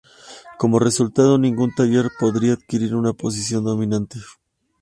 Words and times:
Como 0.57 0.79
resultado, 0.79 1.37
ningún 1.37 1.75
taller 1.75 2.09
podría 2.19 2.53
adquirir 2.53 2.95
una 2.95 3.13
posición 3.13 3.63
dominante. 3.63 4.17